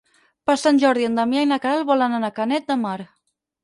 [0.49, 3.01] Per Sant Jordi en Damià i na Queralt volen anar a Canet de Mar.